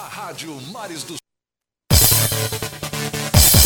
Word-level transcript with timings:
A 0.00 0.08
Rádio 0.08 0.58
Mares 0.72 1.02
do 1.04 1.14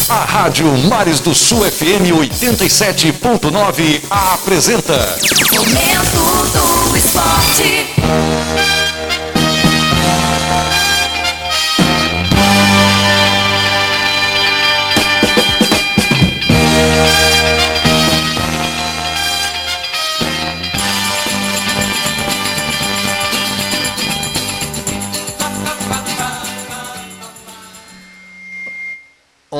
A 0.08 0.24
Rádio 0.24 0.66
Mares 0.88 1.20
do 1.20 1.32
Sul 1.32 1.60
FM 1.70 2.10
87.9 2.10 4.02
apresenta 4.10 5.16
Momento 5.52 6.18
do 6.90 6.96
Esporte. 6.96 8.83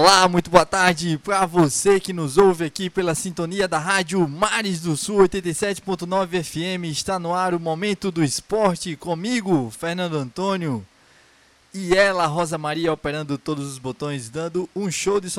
Olá, 0.06 0.28
muito 0.28 0.50
boa 0.50 0.66
tarde 0.66 1.16
para 1.16 1.46
você 1.46 1.98
que 1.98 2.12
nos 2.12 2.36
ouve 2.36 2.66
aqui 2.66 2.90
pela 2.90 3.14
sintonia 3.14 3.66
da 3.66 3.78
Rádio 3.78 4.28
Mares 4.28 4.82
do 4.82 4.98
Sul 4.98 5.20
87.9 5.20 6.44
FM. 6.44 6.84
Está 6.92 7.18
no 7.18 7.32
ar 7.32 7.54
o 7.54 7.58
Momento 7.58 8.10
do 8.10 8.22
Esporte 8.22 8.96
comigo, 8.96 9.70
Fernando 9.70 10.18
Antônio. 10.18 10.86
E 11.72 11.94
ela, 11.94 12.26
Rosa 12.26 12.58
Maria, 12.58 12.92
operando 12.92 13.38
todos 13.38 13.66
os 13.66 13.78
botões, 13.78 14.28
dando 14.28 14.68
um 14.76 14.90
show 14.90 15.18
de 15.22 15.30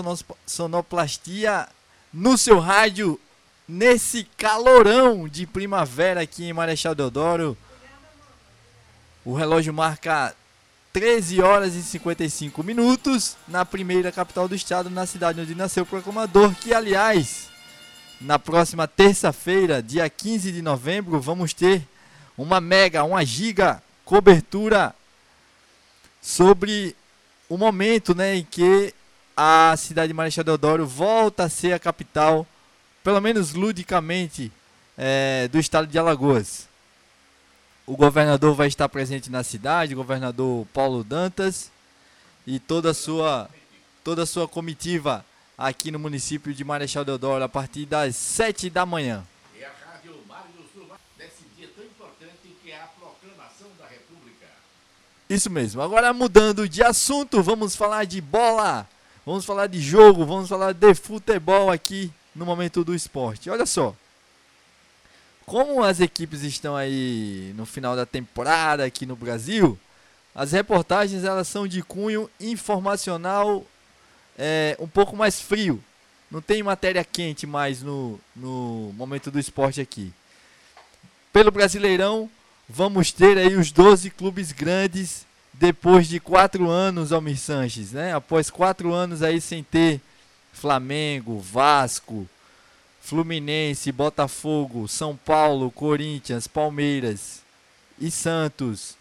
sonoplastia 0.48 1.70
no 2.12 2.36
seu 2.36 2.58
rádio, 2.58 3.20
nesse 3.70 4.24
calorão 4.36 5.28
de 5.28 5.46
primavera 5.46 6.22
aqui 6.22 6.44
em 6.44 6.54
Marechal 6.54 6.96
Deodoro. 6.96 7.56
O 9.24 9.36
relógio 9.36 9.72
marca 9.72 10.36
13 10.96 11.42
horas 11.42 11.76
e 11.76 11.84
55 11.84 12.64
minutos 12.64 13.36
na 13.50 13.66
primeira 13.66 14.14
capital 14.14 14.48
do 14.48 14.56
estado, 14.56 14.90
na 14.90 15.06
cidade 15.06 15.42
onde 15.42 15.54
nasceu 15.54 15.84
o 15.84 15.86
proclamador, 15.86 16.56
que 16.56 16.74
aliás, 16.74 17.50
na 18.22 18.40
próxima 18.40 18.88
terça-feira, 18.88 19.84
dia 19.84 20.10
15 20.10 20.54
de 20.54 20.62
novembro, 20.62 21.20
vamos 21.20 21.54
ter 21.54 21.86
uma 22.38 22.62
mega, 22.62 23.04
uma 23.04 23.26
giga 23.26 23.84
cobertura 24.06 24.96
sobre 26.22 26.96
o 27.50 27.58
momento 27.58 28.16
né, 28.16 28.38
em 28.38 28.46
que 28.46 28.94
a 29.36 29.76
cidade 29.78 30.08
de 30.08 30.14
Marechal 30.14 30.46
Deodoro 30.46 30.88
volta 30.88 31.44
a 31.44 31.50
ser 31.50 31.74
a 31.74 31.80
capital, 31.80 32.48
pelo 33.04 33.20
menos 33.20 33.54
ludicamente, 33.54 34.50
eh, 34.98 35.50
do 35.52 35.60
estado 35.60 35.88
de 35.88 36.00
Alagoas. 36.00 36.70
O 37.88 37.96
governador 37.96 38.56
vai 38.56 38.68
estar 38.68 38.90
presente 38.90 39.30
na 39.30 39.44
cidade, 39.44 39.94
o 39.94 39.98
governador 39.98 40.66
Paulo 40.74 41.04
Dantas 41.04 41.72
e 42.46 42.60
toda 42.60 42.90
a 42.90 42.94
sua 42.96 43.48
toda 44.04 44.24
a 44.24 44.26
sua 44.26 44.48
comitiva 44.48 45.24
aqui 45.56 45.92
no 45.92 46.00
município 46.00 46.52
de 46.52 46.64
Marechal 46.64 47.06
Deodoro 47.06 47.44
a 47.44 47.50
partir 47.50 47.86
das 47.86 48.16
7 48.16 48.72
da 48.72 48.88
manhã. 48.88 49.24
A 49.62 49.92
Rádio 49.92 50.16
Mário 50.28 50.50
nesse 51.18 51.44
dia 51.56 51.70
tão 51.76 51.86
importante 51.86 52.56
que 52.64 52.72
é 52.72 52.76
a 52.76 52.88
proclamação 52.88 53.68
da 53.78 53.86
República. 53.86 54.48
Isso 55.30 55.52
mesmo. 55.52 55.80
Agora 55.80 56.12
mudando 56.12 56.68
de 56.68 56.82
assunto, 56.82 57.44
vamos 57.44 57.76
falar 57.76 58.06
de 58.06 58.20
bola, 58.20 58.88
vamos 59.24 59.46
falar 59.46 59.68
de 59.68 59.80
jogo, 59.80 60.26
vamos 60.26 60.50
falar 60.50 60.74
de 60.74 60.96
futebol 60.96 61.70
aqui 61.70 62.12
no 62.36 62.48
momento 62.48 62.84
do 62.84 62.96
esporte. 62.96 63.48
Olha 63.48 63.68
só. 63.68 63.96
Como 65.46 65.84
as 65.84 66.00
equipes 66.00 66.42
estão 66.42 66.76
aí 66.76 67.54
no 67.56 67.66
final 67.66 67.96
da 67.96 68.06
temporada 68.06 68.84
aqui 68.84 69.06
no 69.06 69.16
Brasil, 69.16 69.78
as 70.34 70.52
reportagens 70.52 71.24
elas 71.24 71.48
são 71.48 71.68
de 71.68 71.82
cunho 71.84 72.30
informacional 72.40 73.66
é, 74.38 74.76
um 74.80 74.88
pouco 74.88 75.16
mais 75.16 75.40
frio. 75.40 75.82
Não 76.32 76.42
tem 76.42 76.64
matéria 76.64 77.04
quente 77.04 77.46
mais 77.46 77.82
no, 77.82 78.20
no 78.36 78.92
momento 78.98 79.30
do 79.30 79.40
esporte 79.40 79.80
aqui. 79.80 80.12
Pelo 81.32 81.52
Brasileirão, 81.52 82.30
vamos 82.68 83.12
ter 83.12 83.38
aí 83.38 83.56
os 83.56 83.72
12 83.72 84.10
clubes 84.10 84.52
grandes 84.52 85.26
depois 85.54 86.08
de 86.08 86.20
quatro 86.20 86.70
anos, 86.70 87.12
Almir 87.12 87.38
Sanches, 87.38 87.92
né? 87.92 88.14
Após 88.14 88.50
quatro 88.50 88.92
anos 88.94 89.22
aí 89.22 89.40
sem 89.40 89.64
ter 89.64 90.02
Flamengo, 90.52 91.40
Vasco, 91.40 92.28
Fluminense, 93.06 93.92
Botafogo, 93.92 94.88
São 94.88 95.16
Paulo, 95.16 95.70
Corinthians, 95.70 96.48
Palmeiras 96.48 97.44
e 98.00 98.10
Santos, 98.10 98.98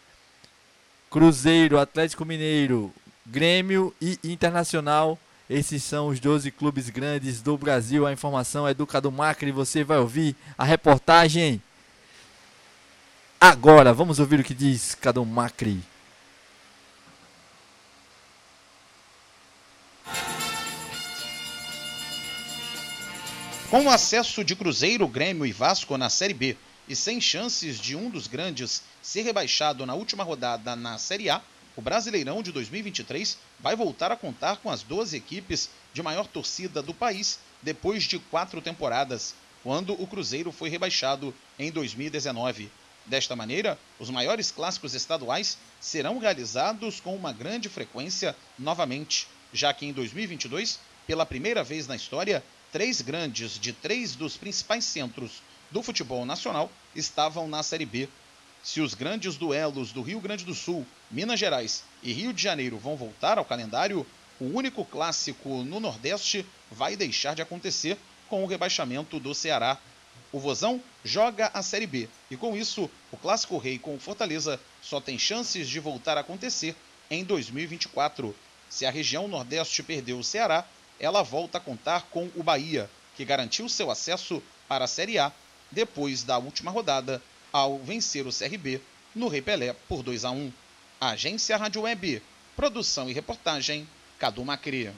Cruzeiro, 1.10 1.78
Atlético 1.78 2.22
Mineiro, 2.22 2.92
Grêmio 3.24 3.94
e 4.02 4.18
Internacional. 4.22 5.18
Esses 5.48 5.82
são 5.82 6.08
os 6.08 6.20
12 6.20 6.50
clubes 6.50 6.90
grandes 6.90 7.40
do 7.40 7.56
Brasil. 7.56 8.06
A 8.06 8.12
informação 8.12 8.68
é 8.68 8.74
do 8.74 8.86
Cadu 8.86 9.10
Macri. 9.10 9.50
Você 9.50 9.82
vai 9.82 9.96
ouvir 9.96 10.36
a 10.58 10.64
reportagem 10.64 11.62
agora. 13.40 13.94
Vamos 13.94 14.18
ouvir 14.18 14.38
o 14.38 14.44
que 14.44 14.52
diz 14.52 14.94
Cadu 14.94 15.24
Macri. 15.24 15.82
Com 23.74 23.86
o 23.86 23.90
acesso 23.90 24.44
de 24.44 24.54
Cruzeiro, 24.54 25.08
Grêmio 25.08 25.44
e 25.44 25.50
Vasco 25.50 25.98
na 25.98 26.08
Série 26.08 26.32
B 26.32 26.56
e 26.88 26.94
sem 26.94 27.20
chances 27.20 27.76
de 27.76 27.96
um 27.96 28.08
dos 28.08 28.28
grandes 28.28 28.84
ser 29.02 29.22
rebaixado 29.22 29.84
na 29.84 29.94
última 29.94 30.22
rodada 30.22 30.76
na 30.76 30.96
Série 30.96 31.28
A, 31.28 31.42
o 31.74 31.82
Brasileirão 31.82 32.40
de 32.40 32.52
2023 32.52 33.36
vai 33.58 33.74
voltar 33.74 34.12
a 34.12 34.16
contar 34.16 34.58
com 34.58 34.70
as 34.70 34.84
12 34.84 35.16
equipes 35.16 35.68
de 35.92 36.04
maior 36.04 36.28
torcida 36.28 36.80
do 36.80 36.94
país 36.94 37.40
depois 37.62 38.04
de 38.04 38.20
quatro 38.20 38.62
temporadas, 38.62 39.34
quando 39.64 40.00
o 40.00 40.06
Cruzeiro 40.06 40.52
foi 40.52 40.68
rebaixado 40.68 41.34
em 41.58 41.72
2019. 41.72 42.70
Desta 43.04 43.34
maneira, 43.34 43.76
os 43.98 44.08
maiores 44.08 44.52
clássicos 44.52 44.94
estaduais 44.94 45.58
serão 45.80 46.20
realizados 46.20 47.00
com 47.00 47.16
uma 47.16 47.32
grande 47.32 47.68
frequência 47.68 48.36
novamente, 48.56 49.26
já 49.52 49.74
que 49.74 49.84
em 49.84 49.92
2022, 49.92 50.78
pela 51.08 51.26
primeira 51.26 51.64
vez 51.64 51.88
na 51.88 51.96
história, 51.96 52.40
três 52.74 53.00
grandes 53.00 53.56
de 53.56 53.72
três 53.72 54.16
dos 54.16 54.36
principais 54.36 54.84
centros 54.84 55.40
do 55.70 55.80
futebol 55.80 56.26
nacional 56.26 56.68
estavam 56.92 57.46
na 57.46 57.62
Série 57.62 57.86
B. 57.86 58.08
Se 58.64 58.80
os 58.80 58.94
grandes 58.94 59.36
duelos 59.36 59.92
do 59.92 60.02
Rio 60.02 60.18
Grande 60.18 60.44
do 60.44 60.56
Sul, 60.56 60.84
Minas 61.08 61.38
Gerais 61.38 61.84
e 62.02 62.12
Rio 62.12 62.32
de 62.32 62.42
Janeiro 62.42 62.76
vão 62.76 62.96
voltar 62.96 63.38
ao 63.38 63.44
calendário, 63.44 64.04
o 64.40 64.46
único 64.46 64.84
clássico 64.84 65.62
no 65.62 65.78
Nordeste 65.78 66.44
vai 66.68 66.96
deixar 66.96 67.36
de 67.36 67.42
acontecer 67.42 67.96
com 68.28 68.42
o 68.42 68.46
rebaixamento 68.48 69.20
do 69.20 69.32
Ceará. 69.36 69.78
O 70.32 70.40
Vozão 70.40 70.82
joga 71.04 71.52
a 71.54 71.62
Série 71.62 71.86
B 71.86 72.08
e 72.28 72.36
com 72.36 72.56
isso, 72.56 72.90
o 73.12 73.16
Clássico 73.16 73.56
Rei 73.56 73.78
com 73.78 73.94
o 73.94 74.00
Fortaleza 74.00 74.58
só 74.82 75.00
tem 75.00 75.16
chances 75.16 75.68
de 75.68 75.78
voltar 75.78 76.18
a 76.18 76.22
acontecer 76.22 76.74
em 77.08 77.22
2024. 77.22 78.34
Se 78.68 78.84
a 78.84 78.90
região 78.90 79.28
Nordeste 79.28 79.80
perdeu 79.84 80.18
o 80.18 80.24
Ceará, 80.24 80.66
ela 80.98 81.22
volta 81.22 81.58
a 81.58 81.60
contar 81.60 82.06
com 82.10 82.28
o 82.36 82.42
Bahia, 82.42 82.88
que 83.16 83.24
garantiu 83.24 83.68
seu 83.68 83.90
acesso 83.90 84.42
para 84.68 84.84
a 84.84 84.88
Série 84.88 85.18
A 85.18 85.32
depois 85.70 86.22
da 86.22 86.38
última 86.38 86.70
rodada 86.70 87.20
ao 87.52 87.78
vencer 87.78 88.26
o 88.26 88.32
CRB 88.32 88.80
no 89.14 89.28
Rei 89.28 89.42
Pelé 89.42 89.74
por 89.88 90.02
2 90.02 90.24
a 90.24 90.30
1. 90.30 90.52
Agência 91.00 91.56
Rádio 91.56 91.82
Web, 91.82 92.22
produção 92.56 93.08
e 93.10 93.12
reportagem, 93.12 93.86
Cadu 94.18 94.44
Macri. 94.44 94.90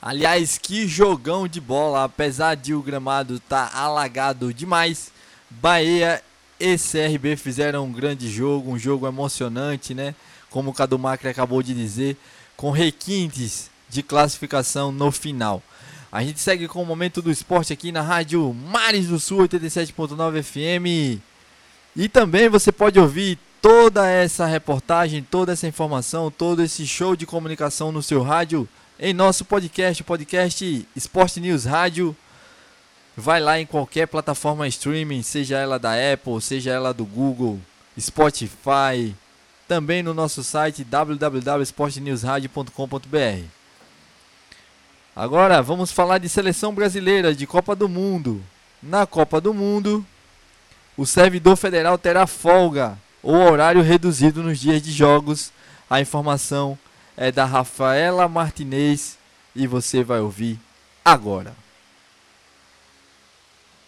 Aliás, 0.00 0.56
que 0.56 0.86
jogão 0.86 1.46
de 1.46 1.60
bola, 1.60 2.04
apesar 2.04 2.54
de 2.54 2.72
o 2.72 2.82
gramado 2.82 3.36
estar 3.36 3.74
alagado 3.74 4.52
demais. 4.54 5.12
Bahia 5.50 6.22
e 6.58 6.76
CRB 6.76 7.36
fizeram 7.36 7.84
um 7.84 7.92
grande 7.92 8.30
jogo, 8.30 8.70
um 8.70 8.78
jogo 8.78 9.06
emocionante, 9.06 9.94
né? 9.94 10.14
Como 10.48 10.70
o 10.70 10.74
Cadu 10.74 10.98
Macri 10.98 11.28
acabou 11.28 11.62
de 11.62 11.74
dizer, 11.74 12.16
com 12.56 12.70
requintes 12.70 13.69
de 13.90 14.02
classificação 14.02 14.92
no 14.92 15.10
final. 15.10 15.62
A 16.12 16.24
gente 16.24 16.40
segue 16.40 16.66
com 16.66 16.82
o 16.82 16.86
momento 16.86 17.20
do 17.20 17.30
esporte 17.30 17.72
aqui 17.72 17.92
na 17.92 18.02
Rádio 18.02 18.52
Mares 18.52 19.06
do 19.08 19.20
Sul 19.20 19.46
87.9 19.46 20.42
FM. 20.42 21.20
E 21.94 22.08
também 22.08 22.48
você 22.48 22.72
pode 22.72 22.98
ouvir 22.98 23.38
toda 23.60 24.08
essa 24.08 24.46
reportagem, 24.46 25.22
toda 25.22 25.52
essa 25.52 25.68
informação, 25.68 26.30
todo 26.30 26.62
esse 26.62 26.86
show 26.86 27.14
de 27.14 27.26
comunicação 27.26 27.92
no 27.92 28.02
seu 28.02 28.22
rádio 28.22 28.66
em 28.98 29.12
nosso 29.14 29.44
podcast, 29.44 30.02
podcast 30.02 30.88
Esporte 30.96 31.38
News 31.40 31.64
Rádio. 31.64 32.16
Vai 33.16 33.40
lá 33.40 33.60
em 33.60 33.66
qualquer 33.66 34.06
plataforma 34.06 34.68
streaming, 34.68 35.22
seja 35.22 35.58
ela 35.58 35.78
da 35.78 35.92
Apple, 36.12 36.40
seja 36.40 36.70
ela 36.70 36.92
do 36.92 37.04
Google, 37.04 37.60
Spotify, 37.98 39.14
também 39.68 40.02
no 40.02 40.12
nosso 40.12 40.42
site 40.42 40.82
www.esportenewsradio.com.br. 40.82 43.59
Agora 45.20 45.60
vamos 45.60 45.92
falar 45.92 46.16
de 46.16 46.30
seleção 46.30 46.74
brasileira 46.74 47.34
de 47.34 47.46
Copa 47.46 47.76
do 47.76 47.86
Mundo. 47.86 48.42
Na 48.82 49.04
Copa 49.04 49.38
do 49.38 49.52
Mundo, 49.52 50.02
o 50.96 51.04
servidor 51.04 51.56
federal 51.56 51.98
terá 51.98 52.26
folga 52.26 52.96
ou 53.22 53.34
horário 53.34 53.82
reduzido 53.82 54.42
nos 54.42 54.58
dias 54.58 54.80
de 54.80 54.90
jogos 54.90 55.52
A 55.90 56.00
informação 56.00 56.78
é 57.18 57.30
da 57.30 57.44
Rafaela 57.44 58.26
Martinez 58.28 59.18
e 59.54 59.66
você 59.66 60.02
vai 60.02 60.20
ouvir 60.20 60.58
agora. 61.04 61.52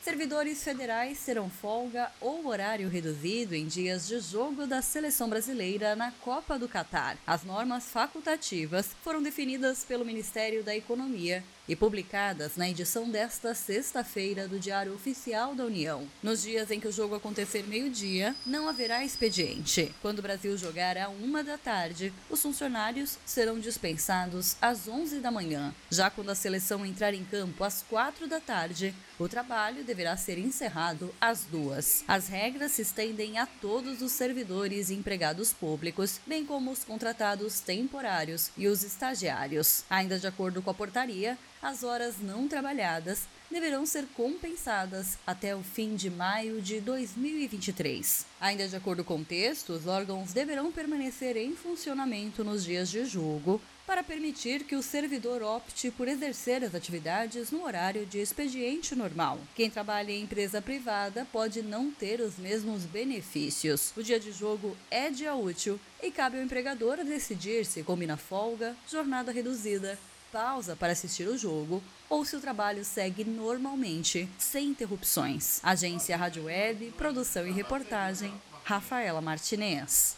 Servidores 0.03 0.65
federais 0.65 1.25
terão 1.25 1.49
folga 1.49 2.11
ou 2.21 2.49
horário 2.49 2.89
reduzido 2.89 3.55
em 3.55 3.69
dias 3.69 4.09
de 4.09 4.19
jogo 4.19 4.67
da 4.67 4.83
seleção 4.83 5.29
brasileira 5.29 5.95
na 5.95 6.11
Copa 6.11 6.59
do 6.59 6.67
Catar. 6.67 7.17
As 7.25 7.45
normas 7.45 7.85
facultativas 7.85 8.89
foram 9.05 9.23
definidas 9.23 9.85
pelo 9.85 10.05
Ministério 10.05 10.65
da 10.65 10.75
Economia 10.75 11.45
e 11.69 11.77
publicadas 11.77 12.57
na 12.57 12.69
edição 12.69 13.09
desta 13.09 13.55
sexta-feira 13.55 14.49
do 14.49 14.59
Diário 14.59 14.95
Oficial 14.95 15.55
da 15.55 15.65
União. 15.65 16.09
Nos 16.23 16.43
dias 16.43 16.71
em 16.71 16.81
que 16.81 16.89
o 16.89 16.93
jogo 16.93 17.15
acontecer 17.15 17.63
meio-dia, 17.65 18.35
não 18.45 18.69
haverá 18.69 19.05
expediente. 19.05 19.95
Quando 20.03 20.19
o 20.19 20.23
Brasil 20.23 20.57
jogar 20.59 20.99
à 20.99 21.09
uma 21.09 21.45
da 21.45 21.57
tarde, 21.57 22.13
os 22.29 22.43
funcionários 22.43 23.19
serão 23.25 23.59
dispensados 23.61 24.57
às 24.61 24.89
11 24.89 25.21
da 25.21 25.31
manhã. 25.31 25.75
Já 25.91 26.11
quando 26.11 26.31
a 26.31 26.35
seleção 26.35 26.85
entrar 26.85 27.15
em 27.15 27.25
campo 27.25 27.63
às 27.65 27.83
quatro 27.83 28.27
da 28.27 28.41
tarde, 28.41 28.95
o 29.19 29.29
trabalho 29.29 29.85
deverá 29.85 30.17
ser 30.17 30.39
encerrado 30.39 31.15
às 31.21 31.45
duas. 31.45 32.03
As 32.09 32.27
regras 32.27 32.73
se 32.73 32.83
estendem 32.83 33.39
a 33.39 33.47
todos 33.47 34.03
os 34.03 34.11
servidores 34.13 34.91
e 34.91 34.95
empregados 34.95 35.53
públicos, 35.53 36.21
bem 36.27 36.45
como 36.45 36.73
os 36.73 36.83
contratados 36.83 37.61
temporários 37.61 38.51
e 38.57 38.67
os 38.67 38.83
estagiários. 38.83 39.85
Ainda 39.89 40.19
de 40.19 40.27
acordo 40.27 40.61
com 40.61 40.71
a 40.71 40.75
portaria, 40.75 41.39
as 41.63 41.85
horas 41.85 42.17
não 42.21 42.49
trabalhadas 42.49 43.21
deverão 43.49 43.87
ser 43.87 44.07
compensadas 44.17 45.17
até 45.25 45.55
o 45.55 45.63
fim 45.63 45.95
de 45.95 46.11
maio 46.11 46.61
de 46.61 46.81
2023. 46.81 48.27
Ainda 48.41 48.67
de 48.67 48.75
acordo 48.75 49.05
com 49.05 49.19
o 49.19 49.25
texto, 49.25 49.71
os 49.75 49.87
órgãos 49.87 50.33
deverão 50.33 50.73
permanecer 50.73 51.37
em 51.37 51.55
funcionamento 51.55 52.43
nos 52.43 52.65
dias 52.65 52.91
de 52.91 53.05
julgo 53.05 53.61
para 53.87 54.03
permitir 54.03 54.65
que 54.65 54.75
o 54.75 54.83
servidor 54.83 55.43
opte 55.43 55.91
por 55.91 56.09
exercer 56.09 56.65
as 56.65 56.75
atividades 56.75 57.51
no 57.51 57.65
horário 57.65 58.07
de 58.07 58.19
expediente 58.19 58.95
normal. 58.95 59.39
Quem 59.55 59.69
trabalha 59.69 60.13
em 60.13 60.23
empresa 60.23 60.63
privada 60.63 61.27
pode 61.31 61.63
não 61.63 61.91
ter 61.91 62.21
os 62.21 62.39
mesmos 62.39 62.85
benefícios. 62.85 63.93
O 63.97 64.03
dia 64.03 64.19
de 64.19 64.33
jogo 64.33 64.77
é 64.91 65.11
dia 65.11 65.35
útil 65.35 65.79
e 66.03 66.11
cabe 66.11 66.39
ao 66.39 66.45
empregador 66.45 67.05
decidir 67.05 67.67
se 67.67 67.83
combina 67.83 68.17
folga, 68.17 68.75
jornada 68.89 69.31
reduzida, 69.31 69.99
pausa 70.33 70.75
para 70.75 70.93
assistir 70.93 71.29
o 71.29 71.37
jogo 71.37 71.83
ou 72.09 72.25
se 72.25 72.35
o 72.35 72.41
trabalho 72.41 72.85
segue 72.85 73.23
normalmente, 73.23 74.29
sem 74.39 74.69
interrupções. 74.69 75.61
Agência 75.63 76.17
Rádio 76.17 76.45
Web, 76.45 76.93
produção 76.97 77.47
e 77.47 77.53
reportagem, 77.53 78.33
Rafaela 78.65 79.21
Martinez. 79.21 80.17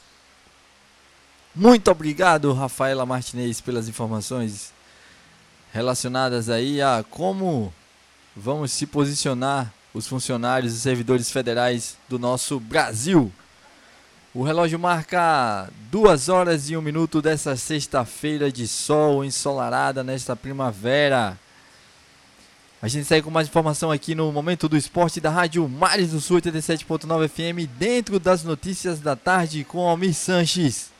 Muito 1.54 1.90
obrigado, 1.90 2.52
Rafaela 2.52 3.04
Martinez, 3.04 3.60
pelas 3.60 3.88
informações 3.88 4.72
relacionadas 5.72 6.48
aí 6.48 6.80
a 6.80 7.04
como 7.10 7.74
vamos 8.36 8.72
se 8.72 8.86
posicionar 8.86 9.72
os 9.92 10.06
funcionários 10.06 10.74
e 10.74 10.80
servidores 10.80 11.30
federais 11.30 11.96
do 12.08 12.18
nosso 12.18 12.60
Brasil. 12.60 13.32
O 14.36 14.42
relógio 14.42 14.80
marca 14.80 15.70
duas 15.92 16.28
horas 16.28 16.68
e 16.68 16.76
um 16.76 16.82
minuto 16.82 17.22
dessa 17.22 17.54
sexta-feira 17.54 18.50
de 18.50 18.66
sol 18.66 19.24
ensolarada 19.24 20.02
nesta 20.02 20.34
primavera. 20.34 21.38
A 22.82 22.88
gente 22.88 23.04
segue 23.04 23.22
com 23.22 23.30
mais 23.30 23.46
informação 23.46 23.92
aqui 23.92 24.12
no 24.12 24.32
Momento 24.32 24.68
do 24.68 24.76
Esporte 24.76 25.20
da 25.20 25.30
Rádio 25.30 25.68
Mares 25.68 26.10
do 26.10 26.20
Sul 26.20 26.40
87.9 26.40 27.28
FM, 27.28 27.70
dentro 27.78 28.18
das 28.18 28.42
notícias 28.42 28.98
da 28.98 29.14
tarde 29.14 29.62
com 29.62 29.88
Almir 29.88 30.14
Sanches. 30.14 30.90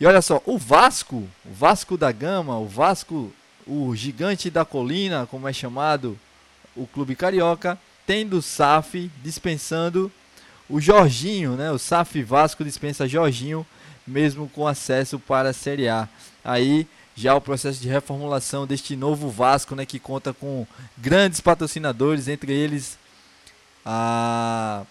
E 0.00 0.04
olha 0.04 0.20
só, 0.20 0.42
o 0.44 0.58
Vasco, 0.58 1.28
o 1.44 1.54
Vasco 1.54 1.96
da 1.96 2.10
Gama, 2.10 2.58
o 2.58 2.66
Vasco, 2.66 3.32
o 3.64 3.94
gigante 3.94 4.50
da 4.50 4.64
colina, 4.64 5.24
como 5.30 5.46
é 5.46 5.52
chamado 5.52 6.18
o 6.74 6.84
clube 6.84 7.14
carioca, 7.14 7.78
tem 8.04 8.26
do 8.26 8.42
SAF 8.42 9.08
dispensando 9.22 10.10
o 10.68 10.80
Jorginho, 10.80 11.52
né? 11.56 11.70
O 11.70 11.78
SAF 11.78 12.22
Vasco 12.22 12.64
dispensa 12.64 13.08
Jorginho, 13.08 13.66
mesmo 14.06 14.48
com 14.48 14.66
acesso 14.66 15.18
para 15.18 15.50
a 15.50 15.52
Série 15.52 15.88
A. 15.88 16.08
Aí 16.44 16.86
já 17.14 17.34
o 17.34 17.40
processo 17.40 17.80
de 17.80 17.88
reformulação 17.88 18.66
deste 18.66 18.96
novo 18.96 19.28
Vasco, 19.30 19.74
né, 19.74 19.84
que 19.84 19.98
conta 19.98 20.32
com 20.32 20.66
grandes 20.96 21.40
patrocinadores, 21.40 22.26
entre 22.26 22.52
eles 22.52 22.98
a 23.84 24.84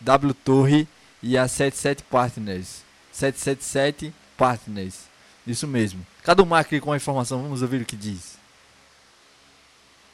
W 0.00 0.34
Torre 0.34 0.88
e 1.22 1.36
a 1.36 1.46
77 1.46 2.02
Partners. 2.04 2.82
777 3.12 4.12
Partners. 4.36 5.06
Isso 5.46 5.66
mesmo. 5.66 6.04
Cada 6.22 6.42
um 6.42 6.46
Macri 6.46 6.80
com 6.80 6.92
a 6.92 6.96
informação, 6.96 7.42
vamos 7.42 7.62
ouvir 7.62 7.82
o 7.82 7.84
que 7.84 7.96
diz. 7.96 8.35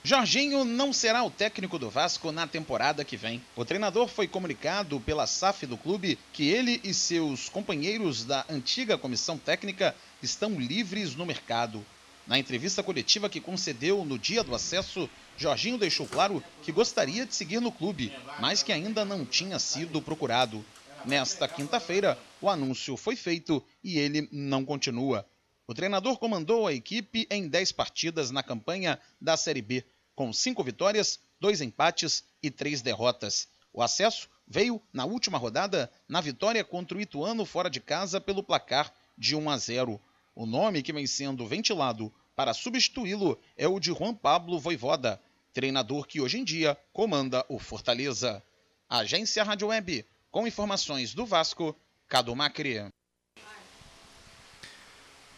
Jorginho 0.04 0.64
não 0.64 0.93
será 0.93 1.22
o 1.22 1.31
técnico 1.31 1.78
do 1.78 1.88
Vasco 1.88 2.32
na 2.32 2.44
temporada 2.44 3.04
que 3.04 3.16
vem. 3.16 3.40
O 3.54 3.64
treinador 3.64 4.08
foi 4.08 4.26
comunicado 4.26 4.99
pela 4.99 5.28
SAF 5.28 5.64
do 5.64 5.76
clube 5.76 6.19
que 6.32 6.49
ele 6.49 6.81
e 6.82 6.93
seus 6.93 7.49
companheiros 7.49 8.25
da 8.25 8.44
antiga 8.49 8.99
comissão 8.99 9.38
técnica 9.38 9.94
estão 10.20 10.58
livres 10.58 11.14
no 11.14 11.25
mercado. 11.25 11.87
Na 12.26 12.37
entrevista 12.37 12.82
coletiva 12.82 13.28
que 13.28 13.40
concedeu 13.40 14.04
no 14.04 14.19
dia 14.19 14.43
do 14.43 14.56
acesso, 14.56 15.08
Jorginho 15.37 15.78
deixou 15.78 16.08
claro 16.08 16.43
que 16.64 16.72
gostaria 16.72 17.25
de 17.25 17.37
seguir 17.37 17.60
no 17.60 17.70
clube, 17.70 18.12
mas 18.40 18.60
que 18.60 18.72
ainda 18.72 19.05
não 19.05 19.25
tinha 19.25 19.60
sido 19.60 20.02
procurado. 20.02 20.64
Nesta 21.05 21.46
quinta-feira, 21.46 22.19
o 22.40 22.50
anúncio 22.50 22.96
foi 22.96 23.14
feito 23.14 23.62
e 23.84 24.00
ele 24.00 24.28
não 24.32 24.64
continua. 24.64 25.25
O 25.64 25.75
treinador 25.75 26.19
comandou 26.19 26.66
a 26.66 26.72
equipe 26.75 27.26
em 27.31 27.48
10 27.48 27.72
partidas 27.72 28.31
na 28.32 28.43
campanha 28.43 28.98
da 29.20 29.37
Série 29.37 29.62
B, 29.62 29.84
com 30.22 30.32
5 30.32 30.62
vitórias, 30.62 31.19
2 31.40 31.62
empates 31.62 32.22
e 32.40 32.48
3 32.48 32.80
derrotas. 32.80 33.48
O 33.72 33.82
acesso 33.82 34.28
veio 34.46 34.80
na 34.92 35.04
última 35.04 35.36
rodada 35.36 35.90
na 36.08 36.20
vitória 36.20 36.62
contra 36.62 36.96
o 36.96 37.00
Ituano 37.00 37.44
fora 37.44 37.69
de 37.69 37.80
casa 37.80 38.20
pelo 38.20 38.40
placar 38.40 38.94
de 39.19 39.34
1 39.34 39.50
a 39.50 39.56
0. 39.56 40.00
O 40.32 40.46
nome 40.46 40.80
que 40.80 40.92
vem 40.92 41.08
sendo 41.08 41.44
ventilado 41.44 42.14
para 42.36 42.54
substituí-lo 42.54 43.36
é 43.56 43.66
o 43.66 43.80
de 43.80 43.92
Juan 43.92 44.14
Pablo 44.14 44.60
Voivoda, 44.60 45.20
treinador 45.52 46.06
que 46.06 46.20
hoje 46.20 46.38
em 46.38 46.44
dia 46.44 46.78
comanda 46.92 47.44
o 47.48 47.58
Fortaleza. 47.58 48.40
Agência 48.88 49.42
Rádio 49.42 49.69
Web, 49.69 50.06
com 50.30 50.46
informações 50.46 51.14
do 51.14 51.26
Vasco, 51.26 51.74
Cadu 52.06 52.36
Macri. 52.36 52.86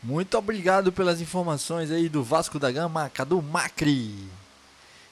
Muito 0.03 0.37
obrigado 0.37 0.93
pelas 0.93 1.23
informações 1.23 1.91
aí 1.91 2.11
do 2.11 2.23
Vasco 2.23 2.59
da 2.59 2.71
Gama, 2.71 3.09
Cadu 3.09 3.41
Macri. 3.41 4.44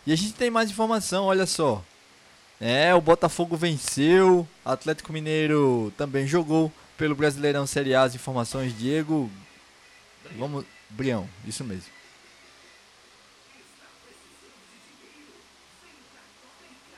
E 0.07 0.13
a 0.13 0.17
gente 0.17 0.35
tem 0.35 0.51
mais 0.51 0.71
informação, 0.71 1.27
olha 1.27 1.47
só. 1.47 1.85
É, 2.61 2.95
o 2.95 3.01
Botafogo 3.01 3.57
venceu, 3.57 4.47
Atlético 4.65 5.13
Mineiro 5.13 5.93
também 5.97 6.27
jogou 6.27 6.73
pelo 6.97 7.15
Brasileirão 7.15 7.67
Série 7.67 7.95
A. 7.95 8.03
As 8.03 8.15
informações, 8.15 8.77
Diego. 8.77 9.31
Vamos, 10.37 10.65
Brião, 10.89 11.29
isso 11.47 11.65
mesmo. 11.65 11.91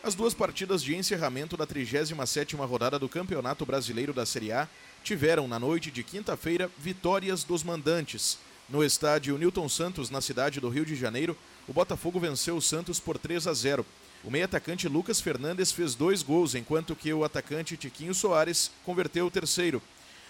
As 0.02 0.14
duas 0.14 0.34
partidas 0.34 0.82
de 0.82 0.94
encerramento 0.94 1.56
da 1.56 1.66
37ª 1.66 2.66
rodada 2.66 2.99
do 2.99 3.08
Campeonato 3.08 3.64
Brasileiro 3.64 4.12
da 4.12 4.26
Série 4.26 4.52
A 4.52 4.68
tiveram 5.02 5.49
na 5.49 5.58
noite 5.58 5.90
de 5.90 6.02
quinta-feira 6.02 6.70
vitórias 6.76 7.42
dos 7.42 7.62
mandantes. 7.62 8.38
No 8.68 8.83
estádio 8.83 9.37
Newton 9.37 9.68
Santos, 9.68 10.09
na 10.09 10.23
cidade 10.23 10.59
do 10.59 10.71
Rio 10.71 10.87
de 10.87 10.97
Janeiro, 10.97 11.37
o 11.68 11.73
Botafogo 11.73 12.18
venceu 12.18 12.56
o 12.56 12.62
Santos 12.62 12.99
por 12.99 13.18
3 13.18 13.47
a 13.47 13.52
0. 13.52 13.85
O 14.25 14.30
meio-atacante 14.30 14.88
Lucas 14.88 15.21
Fernandes 15.21 15.71
fez 15.71 15.94
dois 15.94 16.23
gols, 16.23 16.54
enquanto 16.54 16.97
que 16.97 17.12
o 17.12 17.25
atacante 17.25 17.76
Tiquinho 17.76 18.14
Soares 18.14 18.71
converteu 18.83 19.26
o 19.26 19.30
terceiro. 19.30 19.83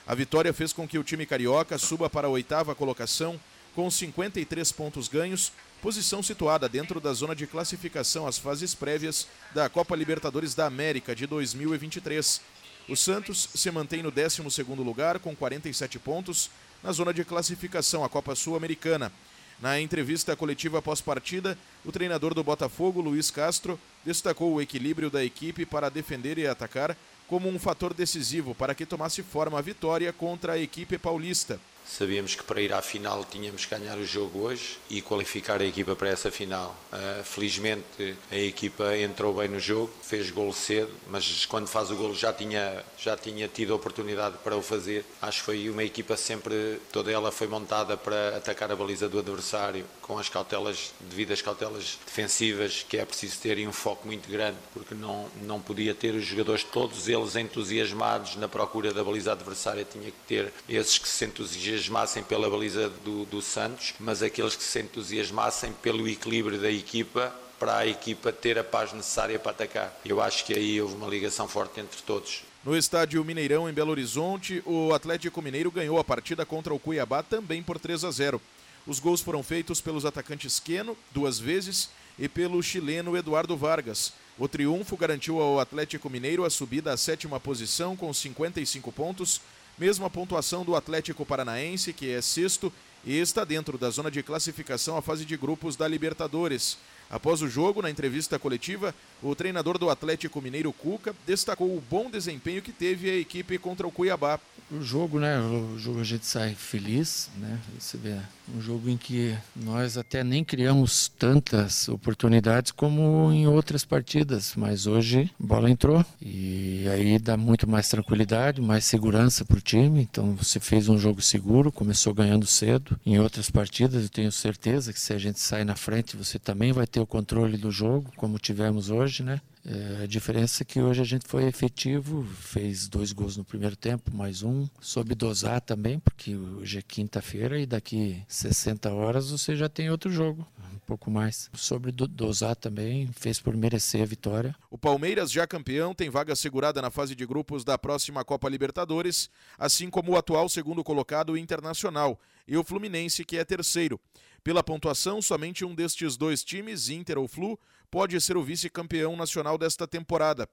A 0.04 0.16
vitória 0.16 0.52
fez 0.52 0.72
com 0.72 0.86
que 0.86 0.98
o 0.98 1.04
time 1.04 1.24
carioca 1.24 1.78
suba 1.78 2.10
para 2.10 2.26
a 2.26 2.30
oitava 2.30 2.74
colocação 2.74 3.40
com 3.72 3.88
53 3.88 4.72
pontos 4.72 5.06
ganhos, 5.06 5.52
posição 5.80 6.22
situada 6.22 6.68
dentro 6.68 7.00
da 7.00 7.12
zona 7.12 7.36
de 7.36 7.46
classificação 7.46 8.26
às 8.26 8.36
fases 8.36 8.74
prévias 8.74 9.28
da 9.54 9.68
Copa 9.68 9.94
Libertadores 9.94 10.54
da 10.54 10.66
América 10.66 11.14
de 11.14 11.26
2023. 11.26 12.40
O 12.88 12.96
Santos 12.96 13.48
se 13.54 13.70
mantém 13.70 14.02
no 14.02 14.12
12º 14.12 14.84
lugar 14.84 15.18
com 15.18 15.34
47 15.34 15.98
pontos 15.98 16.50
na 16.84 16.92
zona 16.92 17.14
de 17.14 17.24
classificação 17.24 18.04
à 18.04 18.08
Copa 18.10 18.34
Sul-Americana. 18.34 19.10
Na 19.58 19.80
entrevista 19.80 20.36
coletiva 20.36 20.82
pós-partida, 20.82 21.56
o 21.82 21.90
treinador 21.90 22.34
do 22.34 22.44
Botafogo, 22.44 23.00
Luiz 23.00 23.30
Castro, 23.30 23.80
destacou 24.04 24.52
o 24.52 24.60
equilíbrio 24.60 25.08
da 25.08 25.24
equipe 25.24 25.64
para 25.64 25.88
defender 25.88 26.36
e 26.36 26.46
atacar 26.46 26.94
como 27.26 27.48
um 27.48 27.58
fator 27.58 27.94
decisivo 27.94 28.54
para 28.54 28.74
que 28.74 28.84
tomasse 28.84 29.22
forma 29.22 29.58
a 29.58 29.62
vitória 29.62 30.12
contra 30.12 30.52
a 30.52 30.58
equipe 30.58 30.98
paulista. 30.98 31.58
Sabíamos 31.86 32.34
que 32.34 32.42
para 32.42 32.60
ir 32.62 32.72
à 32.72 32.80
final 32.80 33.24
tínhamos 33.30 33.66
que 33.66 33.76
ganhar 33.76 33.98
o 33.98 34.06
jogo 34.06 34.40
hoje 34.40 34.78
e 34.88 35.02
qualificar 35.02 35.60
a 35.60 35.64
equipa 35.64 35.94
para 35.94 36.08
essa 36.08 36.30
final. 36.30 36.74
Uh, 36.90 37.22
felizmente 37.22 38.16
a 38.32 38.36
equipa 38.36 38.96
entrou 38.96 39.34
bem 39.34 39.48
no 39.48 39.60
jogo, 39.60 39.92
fez 40.02 40.30
golo 40.30 40.52
cedo, 40.52 40.90
mas 41.10 41.44
quando 41.44 41.66
faz 41.66 41.90
o 41.90 41.96
golo 41.96 42.14
já 42.14 42.32
tinha, 42.32 42.82
já 42.98 43.16
tinha 43.16 43.46
tido 43.48 43.74
a 43.74 43.76
oportunidade 43.76 44.38
para 44.42 44.56
o 44.56 44.62
fazer. 44.62 45.04
Acho 45.20 45.40
que 45.40 45.44
foi 45.44 45.68
uma 45.68 45.84
equipa 45.84 46.16
sempre, 46.16 46.80
toda 46.90 47.12
ela 47.12 47.30
foi 47.30 47.46
montada 47.46 47.96
para 47.98 48.38
atacar 48.38 48.72
a 48.72 48.76
baliza 48.76 49.08
do 49.08 49.18
adversário 49.18 49.84
com 50.00 50.18
as 50.18 50.28
cautelas, 50.28 50.92
devidas 51.00 51.42
cautelas 51.42 51.98
defensivas, 52.04 52.84
que 52.88 52.96
é 52.96 53.04
preciso 53.04 53.38
ter 53.40 53.58
e 53.58 53.66
um 53.68 53.72
foco 53.72 54.06
muito 54.06 54.28
grande, 54.28 54.56
porque 54.72 54.94
não, 54.94 55.28
não 55.42 55.60
podia 55.60 55.94
ter 55.94 56.14
os 56.14 56.24
jogadores 56.24 56.64
todos 56.64 57.08
eles 57.08 57.36
entusiasmados 57.36 58.36
na 58.36 58.48
procura 58.48 58.92
da 58.92 59.04
baliza 59.04 59.32
adversária, 59.32 59.84
tinha 59.84 60.06
que 60.06 60.16
ter 60.26 60.52
esses 60.68 60.98
que 60.98 61.08
se 61.08 61.24
entusiasmavam 61.26 61.73
entusiasmassem 61.74 62.22
pela 62.22 62.48
baliza 62.48 62.88
do, 63.04 63.24
do 63.26 63.42
Santos, 63.42 63.94
mas 63.98 64.22
aqueles 64.22 64.54
que 64.54 64.62
se 64.62 64.80
entusiasmassem 64.80 65.72
pelo 65.82 66.08
equilíbrio 66.08 66.58
da 66.58 66.70
equipa 66.70 67.34
para 67.58 67.78
a 67.78 67.86
equipa 67.86 68.32
ter 68.32 68.58
a 68.58 68.64
paz 68.64 68.92
necessária 68.92 69.38
para 69.38 69.52
atacar. 69.52 69.92
Eu 70.04 70.20
acho 70.20 70.44
que 70.44 70.54
aí 70.54 70.80
houve 70.80 70.94
uma 70.94 71.08
ligação 71.08 71.48
forte 71.48 71.80
entre 71.80 72.00
todos. 72.02 72.42
No 72.64 72.76
estádio 72.76 73.24
Mineirão, 73.24 73.68
em 73.68 73.72
Belo 73.72 73.90
Horizonte, 73.90 74.62
o 74.64 74.92
Atlético 74.92 75.42
Mineiro 75.42 75.70
ganhou 75.70 75.98
a 75.98 76.04
partida 76.04 76.46
contra 76.46 76.72
o 76.72 76.78
Cuiabá 76.78 77.22
também 77.22 77.62
por 77.62 77.78
3 77.78 78.04
a 78.04 78.10
0. 78.10 78.40
Os 78.86 79.00
gols 79.00 79.20
foram 79.20 79.42
feitos 79.42 79.80
pelos 79.80 80.04
atacantes 80.04 80.60
Queno, 80.60 80.96
duas 81.10 81.38
vezes, 81.38 81.90
e 82.18 82.28
pelo 82.28 82.62
chileno 82.62 83.16
Eduardo 83.16 83.56
Vargas. 83.56 84.12
O 84.38 84.48
triunfo 84.48 84.96
garantiu 84.96 85.40
ao 85.40 85.60
Atlético 85.60 86.10
Mineiro 86.10 86.44
a 86.44 86.50
subida 86.50 86.92
à 86.92 86.96
sétima 86.96 87.40
posição 87.40 87.96
com 87.96 88.12
55 88.12 88.92
pontos, 88.92 89.40
mesma 89.78 90.08
pontuação 90.08 90.64
do 90.64 90.76
Atlético 90.76 91.26
Paranaense, 91.26 91.92
que 91.92 92.10
é 92.10 92.20
sexto 92.20 92.72
e 93.04 93.18
está 93.18 93.44
dentro 93.44 93.76
da 93.76 93.90
zona 93.90 94.10
de 94.10 94.22
classificação 94.22 94.96
à 94.96 95.02
fase 95.02 95.24
de 95.24 95.36
grupos 95.36 95.76
da 95.76 95.86
Libertadores. 95.86 96.78
Após 97.14 97.42
o 97.42 97.48
jogo, 97.48 97.80
na 97.80 97.88
entrevista 97.88 98.40
coletiva, 98.40 98.92
o 99.22 99.36
treinador 99.36 99.78
do 99.78 99.88
Atlético 99.88 100.42
Mineiro 100.42 100.72
Cuca 100.72 101.14
destacou 101.24 101.68
o 101.68 101.80
bom 101.88 102.10
desempenho 102.10 102.60
que 102.60 102.72
teve 102.72 103.08
a 103.08 103.16
equipe 103.16 103.56
contra 103.56 103.86
o 103.86 103.92
Cuiabá. 103.92 104.40
O 104.68 104.82
jogo, 104.82 105.20
né? 105.20 105.38
O 105.38 105.78
jogo 105.78 106.00
a 106.00 106.04
gente 106.04 106.26
sai 106.26 106.56
feliz, 106.56 107.30
né? 107.38 107.60
Você 107.78 107.96
vê, 107.96 108.16
um 108.52 108.60
jogo 108.60 108.90
em 108.90 108.96
que 108.96 109.36
nós 109.54 109.96
até 109.96 110.24
nem 110.24 110.42
criamos 110.42 111.06
tantas 111.06 111.88
oportunidades 111.88 112.72
como 112.72 113.30
em 113.32 113.46
outras 113.46 113.84
partidas, 113.84 114.54
mas 114.56 114.86
hoje 114.86 115.30
a 115.40 115.46
bola 115.46 115.70
entrou 115.70 116.04
e 116.20 116.84
aí 116.88 117.18
dá 117.18 117.36
muito 117.36 117.68
mais 117.68 117.88
tranquilidade, 117.88 118.60
mais 118.60 118.84
segurança 118.84 119.44
para 119.44 119.58
o 119.58 119.60
time. 119.60 120.02
Então 120.02 120.34
você 120.34 120.58
fez 120.58 120.88
um 120.88 120.98
jogo 120.98 121.22
seguro, 121.22 121.70
começou 121.70 122.12
ganhando 122.12 122.46
cedo. 122.46 122.98
Em 123.06 123.20
outras 123.20 123.48
partidas, 123.50 124.02
eu 124.02 124.08
tenho 124.08 124.32
certeza 124.32 124.92
que 124.92 125.00
se 125.00 125.12
a 125.12 125.18
gente 125.18 125.38
sai 125.38 125.62
na 125.62 125.76
frente, 125.76 126.16
você 126.16 126.38
também 126.38 126.72
vai 126.72 126.86
ter 126.86 127.03
o 127.04 127.06
controle 127.06 127.56
do 127.56 127.70
jogo, 127.70 128.10
como 128.16 128.38
tivemos 128.38 128.90
hoje, 128.90 129.22
né? 129.22 129.40
É, 129.66 130.02
a 130.02 130.06
diferença 130.06 130.62
é 130.62 130.66
que 130.66 130.80
hoje 130.80 131.00
a 131.00 131.04
gente 131.04 131.26
foi 131.26 131.44
efetivo, 131.44 132.22
fez 132.24 132.86
dois 132.86 133.12
gols 133.12 133.36
no 133.36 133.44
primeiro 133.44 133.76
tempo, 133.76 134.14
mais 134.14 134.42
um. 134.42 134.68
Soube 134.80 135.14
dosar 135.14 135.60
também, 135.60 135.98
porque 135.98 136.36
hoje 136.36 136.78
é 136.78 136.82
quinta-feira 136.82 137.58
e 137.58 137.64
daqui 137.64 138.22
60 138.28 138.92
horas 138.92 139.30
você 139.30 139.56
já 139.56 139.68
tem 139.68 139.90
outro 139.90 140.10
jogo, 140.10 140.46
um 140.72 140.78
pouco 140.86 141.10
mais. 141.10 141.50
Sobre 141.54 141.92
dosar 141.92 142.56
também, 142.56 143.08
fez 143.14 143.40
por 143.40 143.56
merecer 143.56 144.02
a 144.02 144.06
vitória. 144.06 144.54
O 144.70 144.76
Palmeiras, 144.76 145.30
já 145.30 145.46
campeão, 145.46 145.94
tem 145.94 146.10
vaga 146.10 146.36
segurada 146.36 146.82
na 146.82 146.90
fase 146.90 147.14
de 147.14 147.24
grupos 147.24 147.64
da 147.64 147.78
próxima 147.78 148.22
Copa 148.22 148.50
Libertadores, 148.50 149.30
assim 149.58 149.88
como 149.88 150.12
o 150.12 150.16
atual 150.16 150.46
segundo 150.48 150.84
colocado 150.84 151.38
Internacional 151.38 152.20
e 152.46 152.56
o 152.56 152.64
Fluminense, 152.64 153.24
que 153.24 153.38
é 153.38 153.44
terceiro. 153.44 153.98
Pela 154.44 154.62
pontuação, 154.62 155.22
somente 155.22 155.64
um 155.64 155.74
destes 155.74 156.18
dois 156.18 156.44
times, 156.44 156.90
Inter 156.90 157.18
ou 157.18 157.26
Flu, 157.26 157.58
pode 157.90 158.20
ser 158.20 158.36
o 158.36 158.42
vice-campeão 158.42 159.16
nacional 159.16 159.56
desta 159.56 159.88
temporada. 159.88 160.46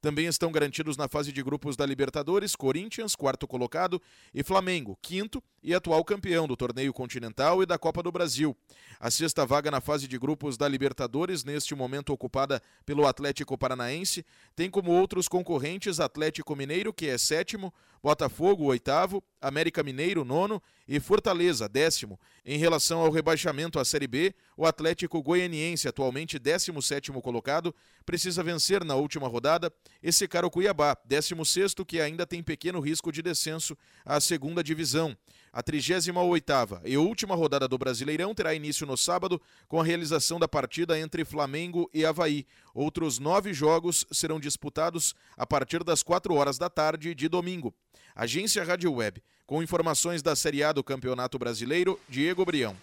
Também 0.00 0.26
estão 0.26 0.50
garantidos 0.50 0.96
na 0.96 1.06
fase 1.06 1.30
de 1.30 1.42
grupos 1.44 1.76
da 1.76 1.86
Libertadores 1.86 2.56
Corinthians, 2.56 3.14
quarto 3.14 3.46
colocado, 3.46 4.02
e 4.34 4.42
Flamengo, 4.42 4.98
quinto 5.00 5.40
e 5.62 5.72
atual 5.72 6.04
campeão 6.04 6.48
do 6.48 6.56
torneio 6.56 6.92
continental 6.92 7.62
e 7.62 7.66
da 7.66 7.78
Copa 7.78 8.02
do 8.02 8.10
Brasil. 8.10 8.56
A 8.98 9.12
sexta 9.12 9.46
vaga 9.46 9.70
na 9.70 9.80
fase 9.80 10.08
de 10.08 10.18
grupos 10.18 10.56
da 10.56 10.66
Libertadores, 10.66 11.44
neste 11.44 11.72
momento 11.72 12.12
ocupada 12.12 12.60
pelo 12.84 13.06
Atlético 13.06 13.56
Paranaense, 13.56 14.26
tem 14.56 14.68
como 14.68 14.90
outros 14.90 15.28
concorrentes 15.28 16.00
Atlético 16.00 16.56
Mineiro, 16.56 16.92
que 16.92 17.06
é 17.06 17.16
sétimo, 17.16 17.72
Botafogo, 18.02 18.64
oitavo, 18.64 19.22
América 19.46 19.82
Mineiro, 19.82 20.24
nono 20.24 20.62
e 20.88 20.98
Fortaleza, 20.98 21.68
décimo. 21.68 22.18
Em 22.44 22.58
relação 22.58 23.00
ao 23.00 23.10
rebaixamento 23.10 23.78
à 23.78 23.84
Série 23.84 24.06
B, 24.06 24.34
o 24.56 24.66
Atlético 24.66 25.22
Goianiense, 25.22 25.88
atualmente 25.88 26.38
décimo 26.38 26.82
sétimo 26.82 27.22
colocado, 27.22 27.74
precisa 28.04 28.42
vencer 28.42 28.84
na 28.84 28.94
última 28.94 29.28
rodada 29.28 29.72
e 30.02 30.12
secar 30.12 30.44
o 30.44 30.50
Cuiabá, 30.50 30.96
décimo 31.04 31.44
sexto, 31.44 31.84
que 31.84 32.00
ainda 32.00 32.26
tem 32.26 32.42
pequeno 32.42 32.80
risco 32.80 33.12
de 33.12 33.22
descenso 33.22 33.76
à 34.04 34.20
segunda 34.20 34.62
divisão. 34.62 35.16
A 35.56 35.62
38ª 35.62 36.82
e 36.84 36.98
última 36.98 37.34
rodada 37.34 37.66
do 37.66 37.78
Brasileirão 37.78 38.34
terá 38.34 38.52
início 38.52 38.86
no 38.86 38.94
sábado 38.94 39.40
com 39.66 39.80
a 39.80 39.84
realização 39.84 40.38
da 40.38 40.46
partida 40.46 41.00
entre 41.00 41.24
Flamengo 41.24 41.88
e 41.94 42.04
Havaí. 42.04 42.46
Outros 42.74 43.18
nove 43.18 43.54
jogos 43.54 44.04
serão 44.12 44.38
disputados 44.38 45.14
a 45.34 45.46
partir 45.46 45.82
das 45.82 46.02
4 46.02 46.34
horas 46.34 46.58
da 46.58 46.68
tarde 46.68 47.14
de 47.14 47.26
domingo. 47.26 47.72
Agência 48.14 48.62
Rádio 48.62 48.92
Web. 48.92 49.22
Com 49.46 49.62
informações 49.62 50.20
da 50.20 50.36
Série 50.36 50.62
A 50.62 50.72
do 50.72 50.84
Campeonato 50.84 51.38
Brasileiro, 51.38 51.98
Diego 52.06 52.44
Brião. 52.44 52.76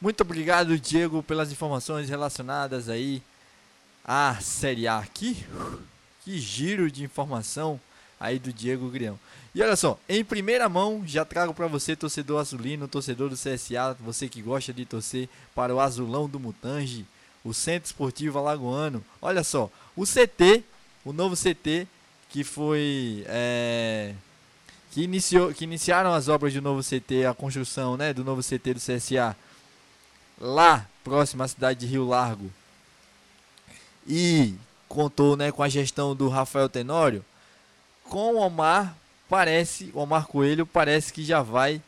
Muito 0.00 0.22
obrigado, 0.22 0.78
Diego, 0.78 1.22
pelas 1.22 1.52
informações 1.52 2.08
relacionadas 2.08 2.88
aí 2.88 3.22
à 4.02 4.36
Série 4.40 4.88
A 4.88 5.00
aqui. 5.00 5.44
Que 6.24 6.38
giro 6.38 6.90
de 6.90 7.04
informação 7.04 7.78
aí 8.18 8.38
do 8.38 8.52
Diego 8.52 8.88
Grião. 8.90 9.18
E 9.54 9.62
olha 9.62 9.76
só, 9.76 9.98
em 10.08 10.24
primeira 10.24 10.68
mão, 10.68 11.02
já 11.06 11.24
trago 11.24 11.54
para 11.54 11.66
você, 11.66 11.96
torcedor 11.96 12.40
azulino, 12.40 12.88
torcedor 12.88 13.30
do 13.30 13.36
CSA, 13.36 13.96
você 14.00 14.28
que 14.28 14.42
gosta 14.42 14.72
de 14.72 14.84
torcer 14.84 15.28
para 15.54 15.74
o 15.74 15.80
azulão 15.80 16.28
do 16.28 16.38
Mutange, 16.38 17.06
o 17.42 17.54
Centro 17.54 17.86
Esportivo 17.86 18.38
Alagoano. 18.38 19.02
Olha 19.22 19.42
só, 19.42 19.70
o 19.96 20.04
CT, 20.04 20.62
o 21.04 21.12
novo 21.12 21.34
CT, 21.34 21.86
que 22.28 22.44
foi. 22.44 23.24
É, 23.28 24.12
que, 24.90 25.02
iniciou, 25.02 25.54
que 25.54 25.64
iniciaram 25.64 26.12
as 26.12 26.28
obras 26.28 26.52
do 26.52 26.60
novo 26.60 26.82
CT, 26.82 27.24
a 27.24 27.34
construção 27.34 27.96
né, 27.96 28.12
do 28.12 28.24
novo 28.24 28.42
CT 28.42 28.74
do 28.74 28.80
CSA, 28.80 29.36
lá 30.40 30.86
próximo 31.04 31.42
à 31.42 31.48
cidade 31.48 31.80
de 31.80 31.86
Rio 31.86 32.06
Largo. 32.06 32.50
E 34.06 34.54
contou 34.88 35.36
né, 35.36 35.50
com 35.50 35.62
a 35.62 35.68
gestão 35.68 36.14
do 36.14 36.28
Rafael 36.28 36.68
Tenório. 36.68 37.24
Com 38.08 38.34
o 38.34 38.38
Omar 38.38 38.96
parece, 39.28 39.90
o 39.92 39.98
Omar 40.00 40.26
Coelho 40.26 40.66
parece 40.66 41.12
que 41.12 41.24
já 41.24 41.42
vai 41.42 41.80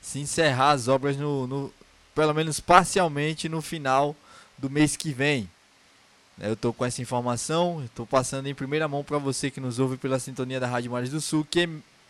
se 0.00 0.18
encerrar 0.20 0.70
as 0.70 0.88
obras 0.88 1.16
no, 1.16 1.46
no 1.46 1.74
pelo 2.14 2.32
menos 2.32 2.60
parcialmente 2.60 3.48
no 3.48 3.60
final 3.60 4.14
do 4.56 4.70
mês 4.70 4.96
que 4.96 5.12
vem. 5.12 5.48
Eu 6.38 6.52
estou 6.52 6.72
com 6.72 6.84
essa 6.84 7.02
informação, 7.02 7.82
estou 7.84 8.06
passando 8.06 8.46
em 8.46 8.54
primeira 8.54 8.86
mão 8.86 9.02
para 9.02 9.18
você 9.18 9.50
que 9.50 9.60
nos 9.60 9.78
ouve 9.78 9.96
pela 9.96 10.18
sintonia 10.18 10.60
da 10.60 10.66
Rádio 10.66 10.90
Mares 10.90 11.10
do 11.10 11.20
Sul, 11.20 11.46
que 11.50 11.68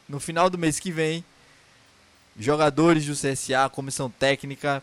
no 0.08 0.20
final 0.20 0.50
do 0.50 0.58
mês 0.58 0.78
que 0.78 0.90
vem, 0.90 1.25
jogadores 2.38 3.06
do 3.06 3.14
CSA, 3.14 3.68
comissão 3.70 4.10
técnica, 4.10 4.82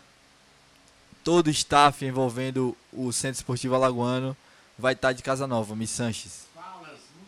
todo 1.22 1.46
o 1.46 1.50
staff 1.50 2.04
envolvendo 2.04 2.76
o 2.92 3.12
Centro 3.12 3.36
Esportivo 3.36 3.74
Alagoano 3.74 4.36
vai 4.78 4.94
estar 4.94 5.12
de 5.12 5.22
casa 5.22 5.46
nova, 5.46 5.76
Miss 5.76 5.90
Sanches. 5.90 6.46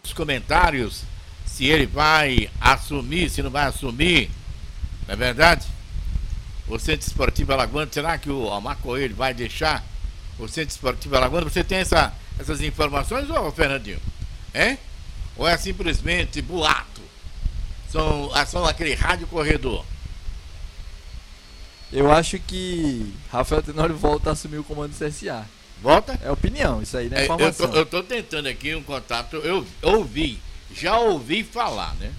Os 0.03 0.13
comentários 0.13 1.05
se 1.57 1.65
ele 1.65 1.87
vai 1.87 2.51
assumir, 2.61 3.31
se 3.31 3.43
não 3.43 3.49
vai 3.49 3.65
assumir, 3.65 4.31
não 5.07 5.15
é 5.15 5.17
verdade? 5.17 5.67
O 6.69 6.79
Centro 6.79 7.07
Esportivo 7.07 7.51
Alagoano, 7.55 7.91
será 7.91 8.19
que 8.19 8.29
o 8.29 8.43
Omar 8.43 8.77
Coelho 8.77 9.17
vai 9.17 9.33
deixar 9.33 9.83
o 10.39 10.47
Centro 10.47 10.73
Esportivo 10.73 11.17
Alagoano? 11.17 11.49
Você 11.49 11.65
tem 11.65 11.79
essa, 11.79 12.13
essas 12.39 12.61
informações, 12.61 13.31
ô 13.31 13.51
Fernandinho? 13.51 13.99
É? 14.53 14.77
Ou 15.35 15.49
é 15.49 15.57
simplesmente 15.57 16.43
boato? 16.43 17.01
São, 17.91 18.31
ah, 18.35 18.45
são 18.45 18.67
aquele 18.67 18.93
rádio 18.93 19.27
corredor? 19.27 19.83
Eu 21.91 22.13
acho 22.13 22.39
que 22.39 23.15
Rafael 23.33 23.63
Tenório 23.63 23.97
volta 23.97 24.29
a 24.29 24.33
assumir 24.35 24.59
o 24.59 24.65
comando 24.65 24.93
do 24.93 25.07
CSA. 25.07 25.47
Volta? 25.81 26.21
É 26.23 26.31
opinião, 26.31 26.83
isso 26.83 26.99
aí 26.99 27.09
não 27.09 27.17
é 27.17 27.25
informação. 27.25 27.65
É, 27.65 27.69
eu, 27.69 27.73
tô, 27.73 27.79
eu 27.79 27.87
tô 27.87 28.03
tentando 28.03 28.47
aqui 28.47 28.75
um 28.75 28.83
contato, 28.83 29.37
eu 29.37 29.67
ouvi 29.83 30.45
já 30.73 30.99
ouvi 30.99 31.43
falar, 31.43 31.95
né? 31.97 32.13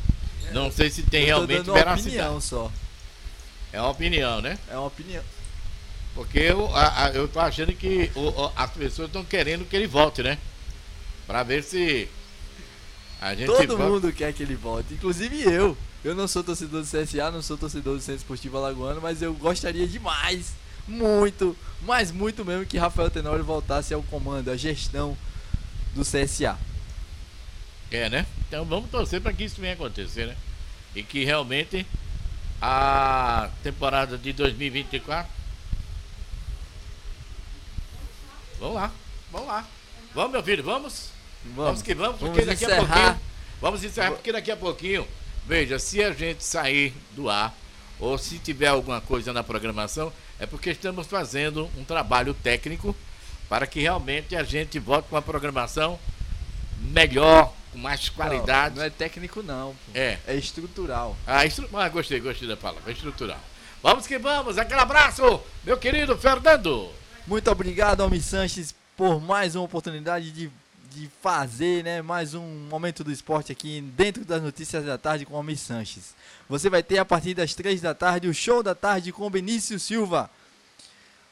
Não 0.52 0.72
sei 0.72 0.90
se 0.90 1.04
tem 1.04 1.26
realmente 1.26 1.58
dando 1.58 1.74
veracidade. 1.74 2.18
opinião 2.18 2.42
só. 2.42 2.72
É 3.72 3.82
uma 3.82 3.90
opinião, 3.92 4.42
né? 4.42 4.58
É 4.70 4.78
uma 4.78 4.88
opinião. 4.88 5.24
Porque 6.16 6.40
eu, 6.40 6.74
a, 6.76 7.06
a, 7.06 7.10
eu 7.12 7.28
tô 7.28 7.40
achando 7.40 7.74
que 7.74 8.10
o, 8.16 8.52
as 8.56 8.72
pessoas 8.72 9.08
estão 9.08 9.24
querendo 9.24 9.66
que 9.66 9.76
ele 9.76 9.88
volte, 9.88 10.24
né? 10.24 10.38
Pra 11.28 11.44
ver 11.44 11.64
se 11.64 12.08
a 13.22 13.36
gente 13.36 13.48
Todo 13.48 13.78
mundo 13.78 14.12
quer 14.12 14.34
que 14.34 14.42
ele 14.42 14.56
volte, 14.56 14.94
inclusive 14.94 15.44
eu. 15.44 15.78
Eu 16.04 16.16
não 16.16 16.28
sou 16.28 16.44
torcedor 16.44 16.82
do 16.82 16.88
CSA, 16.88 17.32
não 17.32 17.42
sou 17.42 17.58
torcedor 17.58 17.96
do 17.96 18.02
Centro 18.02 18.22
Esportivo 18.22 18.58
Alagoano, 18.58 19.02
mas 19.02 19.22
eu 19.22 19.34
gostaria 19.34 19.88
demais, 19.88 20.54
muito, 20.88 21.58
mas 21.82 22.12
muito 22.12 22.46
mesmo, 22.46 22.66
que 22.66 22.78
Rafael 22.78 23.10
Tenório 23.10 23.44
voltasse 23.44 23.94
ao 23.94 24.02
comando, 24.04 24.50
à 24.50 24.56
gestão 24.56 25.18
do 25.94 26.04
CSA. 26.04 26.58
É, 27.92 28.10
né? 28.10 28.26
Então 28.48 28.64
vamos 28.66 28.90
torcer 28.90 29.22
para 29.22 29.34
que 29.34 29.44
isso 29.44 29.60
venha 29.60 29.74
acontecer, 29.74 30.28
né? 30.28 30.36
E 30.96 31.04
que 31.04 31.24
realmente 31.24 31.86
a 32.62 33.50
temporada 33.62 34.18
de 34.18 34.34
2024. 34.34 35.32
Vamos 38.60 38.76
lá, 38.76 38.92
vamos 39.32 39.48
lá. 39.48 39.68
Vamos, 40.14 40.32
meu 40.32 40.44
filho, 40.44 40.64
vamos? 40.64 41.10
Vamos, 41.56 41.82
que 41.82 41.94
vamos, 41.94 42.20
porque 42.20 42.42
Vamos 42.42 42.60
daqui 42.60 42.66
a 42.66 42.68
encerrar. 42.68 42.88
pouquinho. 42.88 43.28
Vamos 43.62 43.84
encerrar, 43.84 44.12
porque 44.12 44.32
daqui 44.32 44.52
a 44.52 44.58
pouquinho, 44.58 45.08
veja, 45.46 45.78
se 45.80 46.04
a 46.04 46.12
gente 46.12 46.44
sair 46.44 46.94
do 47.16 47.30
ar, 47.30 47.56
ou 48.00 48.18
se 48.18 48.38
tiver 48.40 48.68
alguma 48.68 49.02
coisa 49.02 49.34
na 49.34 49.44
programação, 49.44 50.12
é 50.40 50.46
porque 50.46 50.72
estamos 50.72 51.08
fazendo 51.08 51.70
um 51.78 51.84
trabalho 51.84 52.34
técnico 52.34 52.96
para 53.50 53.66
que 53.66 53.80
realmente 53.80 54.36
a 54.36 54.44
gente 54.44 54.78
volte 54.80 55.08
com 55.10 55.16
uma 55.16 55.22
programação 55.22 56.00
melhor, 56.80 57.54
com 57.78 57.82
mais 57.82 58.10
qualidade. 58.10 58.76
Não, 58.76 58.82
não 58.82 58.88
é 58.88 58.90
técnico 58.90 59.44
não, 59.44 59.72
pô. 59.74 59.92
É. 59.94 60.18
É 60.28 60.36
estrutural. 60.36 61.16
Ah, 61.26 61.46
estru... 61.46 61.70
ah, 61.74 61.88
gostei, 61.88 62.20
gostei 62.20 62.48
da 62.48 62.58
palavra, 62.58 62.92
estrutural. 62.92 63.40
Vamos 63.82 64.08
que 64.08 64.18
vamos, 64.18 64.58
aquele 64.58 64.80
abraço, 64.80 65.40
meu 65.64 65.78
querido 65.78 66.18
Fernando. 66.18 66.90
Muito 67.28 67.50
obrigado, 67.52 68.02
Almi 68.02 68.20
Sanches, 68.20 68.74
por 68.98 69.22
mais 69.22 69.56
uma 69.56 69.66
oportunidade 69.66 70.32
de, 70.32 70.50
de 70.92 71.10
fazer 71.22 71.84
né, 71.84 72.02
mais 72.02 72.34
um 72.34 72.68
momento 72.70 73.04
do 73.04 73.12
esporte 73.12 73.52
aqui 73.52 73.82
dentro 73.96 74.26
das 74.26 74.42
notícias 74.42 74.84
da 74.84 74.98
tarde 74.98 75.26
com 75.26 75.36
Almi 75.36 75.56
Sanches. 75.56 76.16
Você 76.50 76.70
vai 76.70 76.82
ter 76.82 76.98
a 76.98 77.06
partir 77.06 77.36
das 77.36 77.54
três 77.54 77.80
da 77.80 77.94
tarde 77.94 78.28
o 78.28 78.34
show 78.34 78.64
da 78.64 78.74
tarde 78.74 79.12
com 79.12 79.30
Benício 79.30 79.80
Silva. 79.80 80.30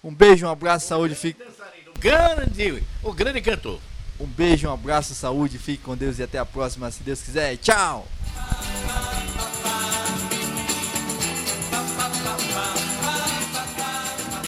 Um 0.04 0.14
beijo, 0.14 0.46
um 0.46 0.50
abraço, 0.50 0.88
saúde, 0.88 1.16
fique. 1.16 1.42
O 1.42 2.00
grande, 2.00 2.84
o 3.02 3.12
grande 3.12 3.42
cantor. 3.42 3.80
Um 4.20 4.26
beijo, 4.26 4.68
um 4.68 4.74
abraço, 4.74 5.14
saúde, 5.14 5.58
fique 5.58 5.84
com 5.84 5.96
Deus 5.96 6.20
e 6.20 6.24
até 6.24 6.38
a 6.38 6.46
próxima, 6.46 6.90
se 6.90 7.04
Deus 7.04 7.22
quiser. 7.22 7.58
Tchau! 7.58 8.08